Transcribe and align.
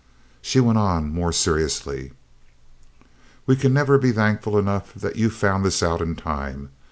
She 0.41 0.59
went 0.59 0.79
on 0.79 1.13
more 1.13 1.31
seriously: 1.31 2.13
"We 3.45 3.55
can 3.55 3.71
never 3.71 3.99
be 3.99 4.11
thankful 4.11 4.57
enough 4.57 4.95
that 4.95 5.15
you 5.15 5.29
found 5.29 5.63
this 5.63 5.83
out 5.83 6.01
in 6.01 6.15
time. 6.15 6.71